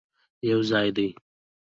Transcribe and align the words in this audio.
یوځای 0.49 0.87
دې، 0.95 1.07